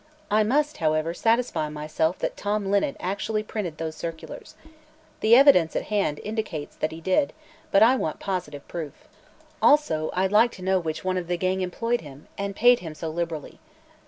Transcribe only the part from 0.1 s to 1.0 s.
"I must,